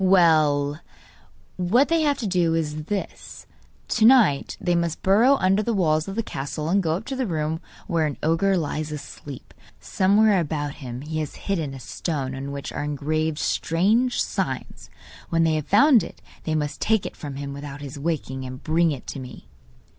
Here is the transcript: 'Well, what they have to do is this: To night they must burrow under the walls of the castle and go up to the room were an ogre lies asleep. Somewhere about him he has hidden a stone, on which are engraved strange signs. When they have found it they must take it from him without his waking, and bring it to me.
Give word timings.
'Well, 0.03 0.79
what 1.57 1.87
they 1.89 2.01
have 2.01 2.17
to 2.17 2.25
do 2.27 2.55
is 2.55 2.85
this: 2.85 3.45
To 3.89 4.03
night 4.05 4.57
they 4.59 4.73
must 4.73 5.03
burrow 5.03 5.35
under 5.35 5.61
the 5.61 5.75
walls 5.75 6.07
of 6.07 6.15
the 6.15 6.23
castle 6.23 6.69
and 6.69 6.81
go 6.81 6.95
up 6.95 7.05
to 7.05 7.15
the 7.15 7.27
room 7.27 7.59
were 7.87 8.07
an 8.07 8.17
ogre 8.23 8.57
lies 8.57 8.91
asleep. 8.91 9.53
Somewhere 9.79 10.39
about 10.39 10.73
him 10.81 11.01
he 11.01 11.19
has 11.19 11.35
hidden 11.45 11.75
a 11.75 11.79
stone, 11.79 12.33
on 12.33 12.51
which 12.51 12.71
are 12.73 12.83
engraved 12.83 13.37
strange 13.37 14.19
signs. 14.23 14.89
When 15.29 15.43
they 15.43 15.53
have 15.53 15.67
found 15.67 16.01
it 16.01 16.19
they 16.45 16.55
must 16.55 16.81
take 16.81 17.05
it 17.05 17.15
from 17.15 17.35
him 17.35 17.53
without 17.53 17.81
his 17.81 17.99
waking, 17.99 18.43
and 18.43 18.63
bring 18.63 18.89
it 18.89 19.05
to 19.05 19.19
me. 19.19 19.49